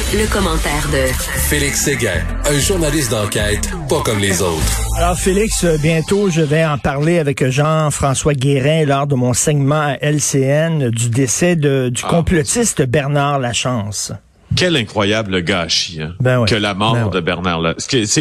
[0.00, 1.12] Le, commentaire de
[1.48, 4.80] Félix Séguin, un journaliste d'enquête pas comme les autres.
[4.96, 9.98] Alors Félix, bientôt je vais en parler avec Jean-François Guérin lors de mon segment à
[10.00, 12.08] LCN du décès de, du ah.
[12.08, 14.12] complotiste Bernard Lachance.
[14.56, 18.18] Quel incroyable gâchis hein, ben que la mort ben de Bernard Lachance.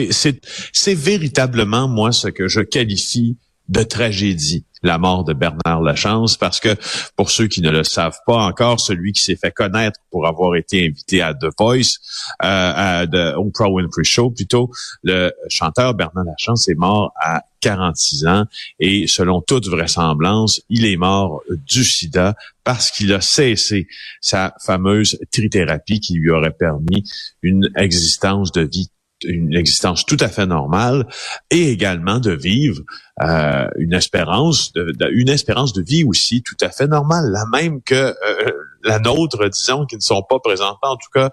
[0.73, 3.37] C'est véritablement moi ce que je qualifie
[3.69, 6.75] de tragédie la mort de Bernard Lachance, parce que
[7.15, 10.55] pour ceux qui ne le savent pas encore, celui qui s'est fait connaître pour avoir
[10.55, 11.99] été invité à The Voice,
[12.43, 14.69] euh, à The Oprah Winfrey Show plutôt,
[15.03, 18.45] le chanteur Bernard Lachance est mort à 46 ans
[18.79, 23.87] et selon toute vraisemblance, il est mort du sida parce qu'il a cessé
[24.21, 27.03] sa fameuse trithérapie qui lui aurait permis
[27.41, 28.89] une existence de vie
[29.23, 31.07] une existence tout à fait normale
[31.49, 32.81] et également de vivre
[33.21, 37.81] euh, une espérance de, une espérance de vie aussi tout à fait normale, la même
[37.81, 38.51] que euh,
[38.83, 41.31] la nôtre, disons, qui ne sont pas présentés, en tout cas,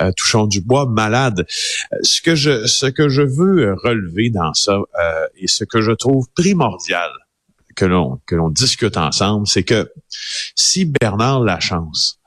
[0.00, 1.46] euh, touchons du bois, malades.
[2.02, 4.80] Ce que je ce que je veux relever dans ça
[5.36, 7.10] et ce que je trouve primordial
[7.76, 9.92] que l'on que l'on discute ensemble, c'est que
[10.56, 12.18] si Bernard Lachance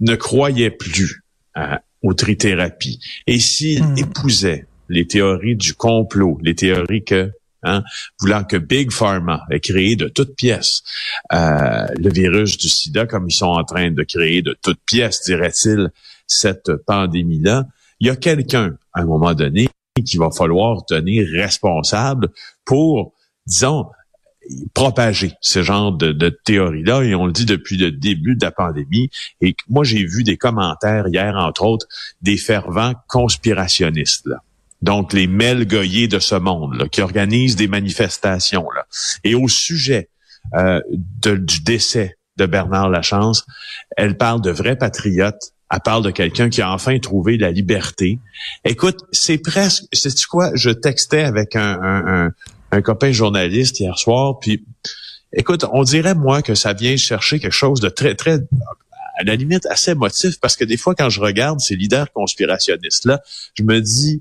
[0.00, 1.22] ne croyait plus
[2.06, 3.00] aux trithérapies.
[3.26, 3.98] Et s'il hmm.
[3.98, 7.32] épousait les théories du complot, les théories que
[7.62, 7.82] Hein,
[8.20, 10.84] voulant que Big Pharma ait créé de toutes pièces
[11.32, 15.24] euh, le virus du sida, comme ils sont en train de créer de toutes pièces,
[15.24, 15.90] dirait-il,
[16.28, 17.66] cette pandémie-là,
[17.98, 19.68] il y a quelqu'un, à un moment donné,
[20.04, 22.28] qui va falloir tenir responsable
[22.64, 23.14] pour,
[23.46, 23.86] disons,
[24.74, 28.50] propager ce genre de, de théorie-là, et on le dit depuis le début de la
[28.50, 29.10] pandémie.
[29.40, 31.86] Et moi, j'ai vu des commentaires hier, entre autres,
[32.22, 34.26] des fervents conspirationnistes.
[34.26, 34.36] Là.
[34.82, 38.66] Donc, les Mel Goyer de ce monde, là, qui organisent des manifestations.
[38.74, 38.86] Là.
[39.24, 40.10] Et au sujet
[40.54, 40.80] euh,
[41.22, 43.46] du décès de Bernard Lachance,
[43.96, 45.52] elle parle de vrais patriotes.
[45.68, 48.20] Elle parle de quelqu'un qui a enfin trouvé la liberté.
[48.64, 50.52] Écoute, c'est presque, c'est quoi?
[50.54, 52.32] Je textais avec un, un, un
[52.82, 54.64] copain journaliste hier soir, puis
[55.32, 58.38] écoute, on dirait moi que ça vient chercher quelque chose de très très
[59.18, 63.06] à la limite assez émotif parce que des fois quand je regarde ces leaders conspirationnistes
[63.06, 63.22] là,
[63.54, 64.20] je me dis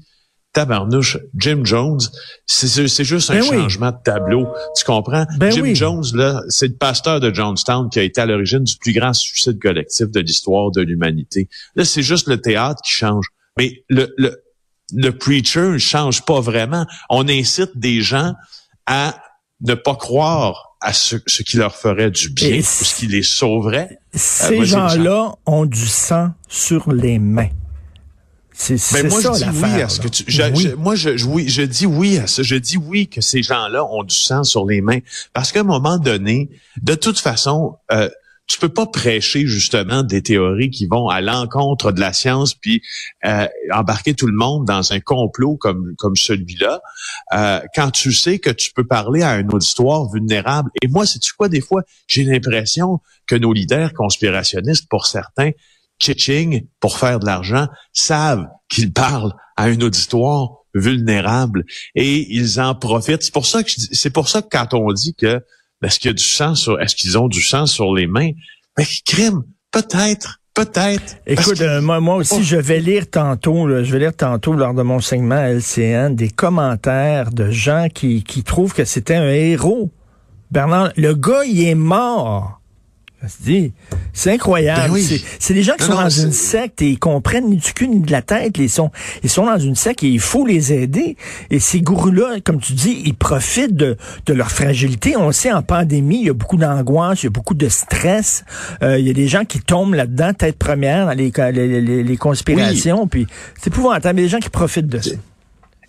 [0.55, 1.99] tabarnouche, Jim Jones,
[2.45, 4.47] c'est juste un ben changement de tableau.
[4.77, 5.25] Tu comprends?
[5.37, 8.77] Ben Jim Jones, là, c'est le pasteur de Jonestown qui a été à l'origine du
[8.77, 11.49] plus grand suicide collectif de l'histoire de l'humanité.
[11.75, 13.25] Là, c'est juste le théâtre qui change.
[13.57, 14.44] Mais le, le,
[14.93, 16.85] le preacher ne change pas vraiment.
[17.09, 18.33] On incite des gens
[18.85, 19.15] à
[19.61, 23.97] ne pas croire à ce, qui leur ferait du bien, ou ce qui les sauverait.
[24.13, 27.49] Ces euh, gens-là ont du sang sur les mains.
[28.57, 30.23] C'est ben moi, je dis oui à ce que tu.
[30.27, 32.41] Je, moi, je, oui, je dis oui à ça.
[32.41, 34.99] Je dis oui que ces gens-là ont du sang sur les mains.
[35.33, 36.49] Parce qu'à un moment donné,
[36.81, 38.09] de toute façon, euh,
[38.47, 42.81] tu peux pas prêcher justement des théories qui vont à l'encontre de la science puis
[43.25, 46.81] euh, embarquer tout le monde dans un complot comme comme celui-là.
[47.33, 51.19] Euh, quand tu sais que tu peux parler à un auditoire vulnérable et moi c'est
[51.19, 55.51] tu quoi des fois j'ai l'impression que nos leaders conspirationnistes pour certains
[55.99, 62.75] kitching pour faire de l'argent savent qu'ils parlent à un auditoire vulnérable et ils en
[62.75, 63.23] profitent.
[63.23, 65.41] C'est pour ça que c'est pour ça que quand on dit que
[65.85, 68.31] est-ce qu'il y a du sang sur, est-ce qu'ils ont du sang sur les mains?
[68.77, 70.41] Mais crime, peut-être.
[70.55, 71.17] Peut-être.
[71.27, 74.83] Écoute, euh, moi, moi aussi, je vais lire tantôt, je vais lire tantôt lors de
[74.83, 79.91] mon segment LCN des commentaires de gens qui, qui trouvent que c'était un héros.
[80.51, 82.61] Bernard, le gars, il est mort.
[84.13, 84.93] C'est incroyable.
[84.93, 87.87] Ben c'est des gens qui sont dans une secte et ils comprennent ni du cul
[87.87, 88.57] ni de la tête.
[88.57, 88.91] Ils sont,
[89.23, 91.17] ils sont dans une secte et il faut les aider.
[91.49, 95.15] Et ces gourous-là, comme tu dis, ils profitent de, de leur fragilité.
[95.17, 97.69] On le sait, en pandémie, il y a beaucoup d'angoisse, il y a beaucoup de
[97.69, 98.43] stress.
[98.81, 102.17] Euh, il y a des gens qui tombent là-dedans, tête première, dans les, les, les,
[102.17, 103.07] conspirations.
[103.07, 103.27] Puis
[103.59, 104.19] c'est épouvantable.
[104.19, 105.15] Il y a des gens qui profitent de ça.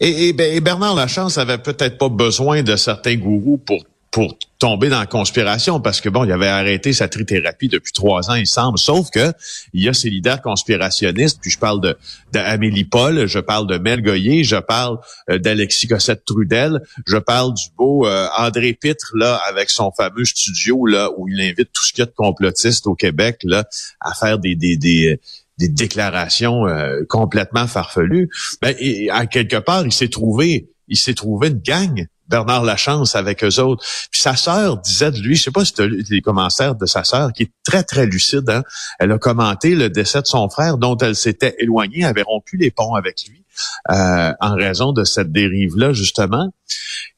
[0.01, 4.39] Et, et, ben, et Bernard Lachance avait peut-être pas besoin de certains gourous pour pour
[4.59, 8.35] tomber dans la conspiration parce que bon, il avait arrêté sa trithérapie depuis trois ans,
[8.35, 8.79] il semble.
[8.79, 9.33] Sauf que
[9.73, 11.41] il y a ces leaders conspirationnistes.
[11.41, 11.97] Puis je parle de
[12.33, 14.99] d'Amélie Paul, je parle de Mel Goyer, je parle
[15.31, 20.25] euh, d'Alexis Cossette Trudel, je parle du beau euh, André Pitre là avec son fameux
[20.25, 23.65] studio là où il invite tout ce qu'il y a de complotistes au Québec là
[24.01, 25.21] à faire des des des
[25.59, 28.29] des déclarations euh, complètement farfelues.
[28.61, 28.77] Ben,
[29.11, 33.61] à quelque part, il s'est trouvé, il s'est trouvé une gang Bernard Lachance avec eux
[33.61, 33.85] autres.
[34.11, 36.75] Puis sa sœur disait de lui, je sais pas si tu as lu les commentaires
[36.75, 38.49] de sa sœur, qui est très, très lucide.
[38.49, 38.63] Hein?
[38.99, 42.71] Elle a commenté le décès de son frère dont elle s'était éloignée, avait rompu les
[42.71, 43.45] ponts avec lui
[43.91, 46.53] euh, en raison de cette dérive-là, justement.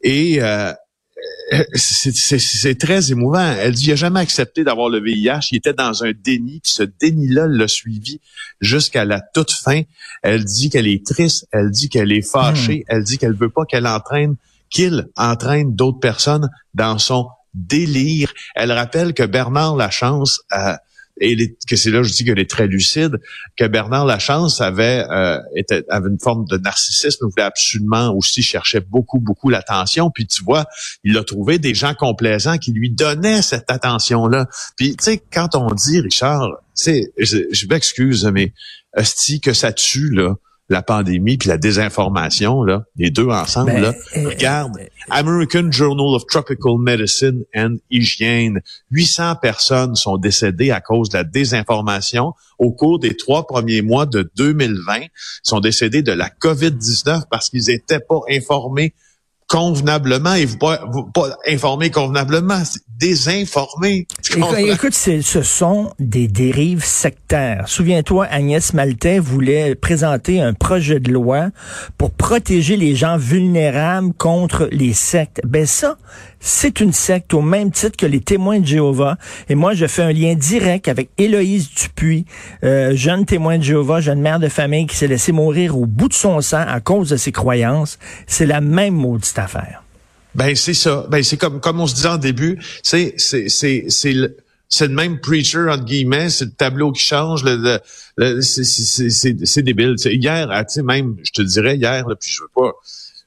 [0.02, 0.72] Et euh,
[1.52, 3.54] euh, c'est très émouvant.
[3.58, 5.48] Elle dit, il n'a jamais accepté d'avoir le VIH.
[5.52, 8.20] Il était dans un déni, puis ce déni-là l'a suivi
[8.60, 9.82] jusqu'à la toute fin.
[10.22, 12.94] Elle dit qu'elle est triste, elle dit qu'elle est fâchée, hmm.
[12.94, 14.36] elle dit qu'elle veut pas qu'elle entraîne,
[14.70, 18.32] qu'il entraîne d'autres personnes dans son délire.
[18.54, 20.80] Elle rappelle que Bernard Lachance a
[21.20, 23.18] et que c'est là je dis qu'elle est très lucide,
[23.56, 28.80] que Bernard Lachance avait euh, était, avait une forme de narcissisme, voulait absolument aussi cherchait
[28.80, 30.10] beaucoup beaucoup l'attention.
[30.10, 30.66] Puis tu vois,
[31.04, 34.46] il a trouvé des gens complaisants qui lui donnaient cette attention là.
[34.76, 38.52] Puis tu sais quand on dit Richard, c'est je, je m'excuse mais
[38.96, 40.36] esti que ça tue là
[40.68, 43.94] la pandémie puis la désinformation, là, les deux ensemble, ben, là.
[44.16, 48.60] Euh, regarde, euh, American Journal of Tropical Medicine and Hygiene.
[48.90, 54.06] 800 personnes sont décédées à cause de la désinformation au cours des trois premiers mois
[54.06, 55.06] de 2020.
[55.42, 58.94] sont décédés de la COVID-19 parce qu'ils étaient pas informés
[59.48, 64.06] convenablement et vous pas, vous pas informer convenablement, c'est désinformer.
[64.36, 67.64] Écoute, ce sont des dérives sectaires.
[67.66, 71.48] Souviens-toi, Agnès Maltais voulait présenter un projet de loi
[71.96, 75.40] pour protéger les gens vulnérables contre les sectes.
[75.44, 75.96] Ben ça,
[76.40, 79.16] c'est une secte au même titre que les témoins de Jéhovah.
[79.48, 82.26] Et moi, je fais un lien direct avec Héloïse Dupuis,
[82.64, 86.08] euh, jeune témoin de Jéhovah, jeune mère de famille qui s'est laissée mourir au bout
[86.08, 87.98] de son sang à cause de ses croyances.
[88.26, 89.82] C'est la même maudite affaire.
[90.38, 91.04] Ben c'est ça.
[91.10, 94.36] Ben c'est comme comme on se disait en début, c'est c'est c'est c'est le
[94.68, 97.80] c'est le même preacher entre guillemets, c'est le tableau qui change, le,
[98.16, 99.96] le, c'est débile.
[100.04, 102.72] hier, ah, tu même, je te dirais hier, là, puis je veux pas,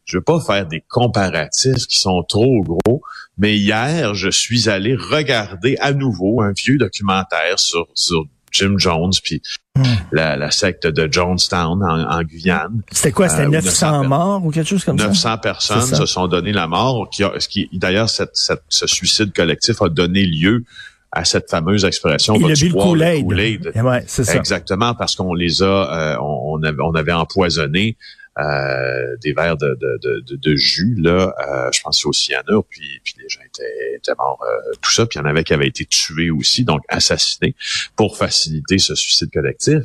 [0.05, 3.01] je veux pas faire des comparatifs qui sont trop gros,
[3.37, 9.11] mais hier, je suis allé regarder à nouveau un vieux documentaire sur, sur Jim Jones,
[9.23, 9.41] puis
[9.75, 9.83] hmm.
[10.11, 12.81] la, secte de Jonestown en, Guyane.
[12.91, 13.29] C'était quoi?
[13.29, 15.29] C'était 900, euh, morts ou quelque chose comme 900 ça?
[15.29, 17.09] 900 personnes se sont donné la mort.
[17.09, 20.63] Qui ce qui, d'ailleurs, cette, ce suicide collectif a donné lieu
[21.11, 22.35] à cette fameuse expression.
[22.35, 24.35] Il a bu le ça.
[24.35, 27.97] Exactement, parce qu'on les a, euh, on, avait, on avait empoisonné
[28.37, 33.15] des verres de, de, de, de jus, là, euh, je pense au cyanure, puis, puis
[33.21, 35.67] les gens étaient, étaient morts, euh, tout ça, puis il y en avait qui avaient
[35.67, 37.55] été tués aussi, donc assassinés
[37.95, 39.83] pour faciliter ce suicide collectif.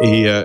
[0.00, 0.44] et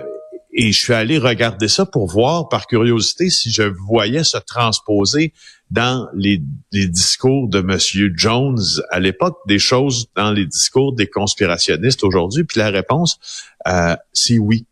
[0.52, 5.32] et je suis allé regarder ça pour voir, par curiosité, si je voyais se transposer
[5.70, 8.58] dans les, les discours de Monsieur Jones
[8.90, 12.44] à l'époque, des choses dans les discours des conspirationnistes aujourd'hui.
[12.44, 13.18] Puis la réponse,
[13.66, 14.66] euh, c'est oui.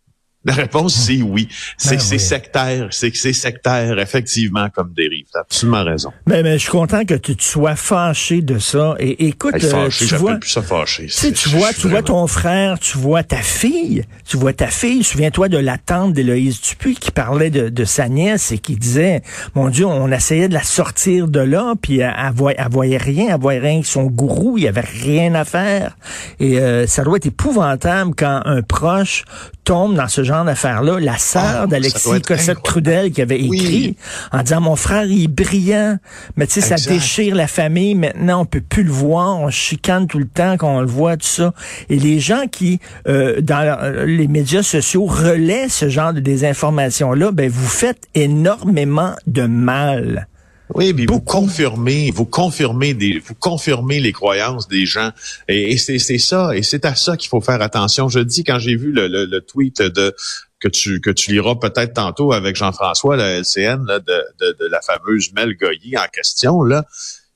[0.46, 1.48] La réponse, c'est oui.
[1.76, 2.88] C'est ben sectaire.
[2.92, 5.26] C'est que c'est sectaire, effectivement, comme dérive.
[5.32, 6.12] T'as absolument raison.
[6.26, 8.94] Mais, mais je suis content que tu sois fâché de ça.
[9.00, 11.06] Et écoute, euh, tu vois, plus ça fâché.
[11.06, 15.02] Tu, tu vois, tu vois ton frère, tu vois ta fille, tu vois ta fille.
[15.02, 19.22] Souviens-toi de la tante d'Éloïse Dupuis qui parlait de, de, sa nièce et qui disait,
[19.56, 22.98] mon Dieu, on essayait de la sortir de là, puis elle, elle, voyait, elle voyait
[22.98, 25.96] rien, elle voyait rien que son gourou, il y avait rien à faire.
[26.38, 29.24] Et euh, ça doit être épouvantable quand un proche
[29.64, 30.98] tombe dans ce genre d'affaires-là.
[31.00, 33.96] La sœur ah, d'Alexis Cossette-Trudel qui avait écrit
[34.32, 35.98] en disant, mon frère, il est brillant,
[36.36, 37.94] mais tu sais, ça déchire la famille.
[37.94, 39.38] Maintenant, on peut plus le voir.
[39.40, 41.52] On chicane tout le temps quand on le voit, tout ça.
[41.88, 47.50] Et les gens qui, euh, dans les médias sociaux, relaient ce genre de désinformation-là, ben,
[47.50, 50.28] vous faites énormément de mal.
[50.74, 55.10] Oui, mais vous confirmez, vous confirmez des, vous confirmez les croyances des gens,
[55.48, 58.08] et, c'est ça, et c'est à ça qu'il faut faire attention.
[58.08, 60.14] Je dis quand j'ai vu le, le, tweet de
[60.58, 64.66] que tu que tu liras peut-être tantôt avec Jean-François la LCN là, de, de, de,
[64.66, 66.84] la fameuse Mel Goyer en question là,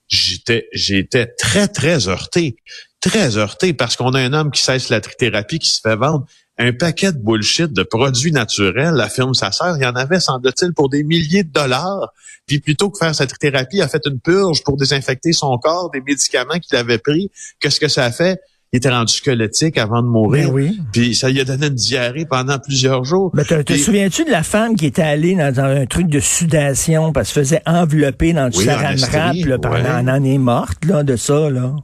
[0.07, 2.57] j'étais j'étais très très heurté,
[2.99, 6.25] très heurté parce qu'on a un homme qui cesse la trithérapie qui se fait vendre
[6.57, 9.77] un paquet de bullshit de produits naturels, affirme sa sœur.
[9.77, 12.13] Il y en avait, semble-t-il, pour des milliers de dollars.
[12.45, 15.89] Puis plutôt que faire cette thérapie, il a fait une purge pour désinfecter son corps,
[15.91, 17.31] des médicaments qu'il avait pris.
[17.59, 18.39] Qu'est-ce que ça a fait?
[18.73, 20.47] il était rendu squelettique avant de mourir.
[20.47, 20.79] Ben oui.
[20.93, 23.31] Puis ça lui a donné une diarrhée pendant plusieurs jours.
[23.33, 27.33] Mais te, souviens-tu de la femme qui était allée dans, un truc de sudation parce
[27.33, 30.11] qu'elle se faisait envelopper dans du oui, saran wrap pendant ouais.
[30.11, 31.75] en est morte là, de ça, là?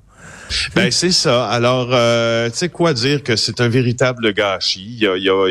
[0.76, 1.48] Ben c'est ça.
[1.48, 4.98] Alors, euh, tu sais quoi dire que c'est un véritable gâchis?
[4.98, 5.48] Il y a, il y a,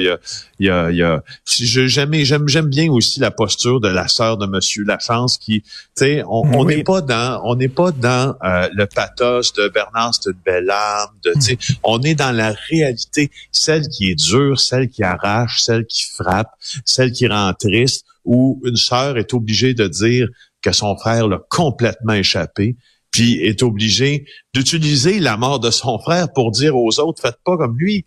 [0.59, 4.09] il y a, il y a, j'aime, j'aime, j'aime bien aussi la posture de la
[4.09, 8.37] sœur de Monsieur Lachance qui, tu sais, on n'est pas dans, on n'est pas dans
[8.42, 11.11] euh, le pathos de Bernard, c'est une belle âme.
[11.25, 15.61] De, tu sais, on est dans la réalité, celle qui est dure, celle qui arrache,
[15.61, 16.50] celle qui frappe,
[16.85, 20.28] celle qui rend triste, où une sœur est obligée de dire
[20.62, 22.76] que son frère l'a complètement échappé
[23.16, 27.56] puis est obligé d'utiliser la mort de son frère pour dire aux autres, faites pas
[27.56, 28.04] comme lui.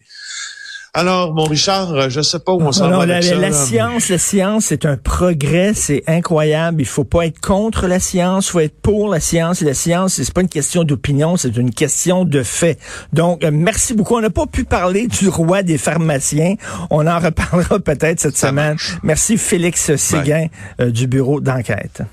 [0.94, 4.18] Alors, mon Richard, je sais pas où on s'en va avec la, la science, la
[4.20, 6.82] science, c'est un progrès, c'est incroyable.
[6.82, 9.64] Il faut pas être contre la science, il faut être pour la science.
[9.64, 12.80] Et la science, c'est pas une question d'opinion, c'est une question de fait.
[13.14, 14.16] Donc, euh, merci beaucoup.
[14.16, 16.56] On n'a pas pu parler du roi des pharmaciens.
[16.92, 18.78] On en reparlera peut-être cette semaine.
[19.02, 20.48] Merci Félix Séguin
[20.80, 22.04] euh, du bureau d'enquête.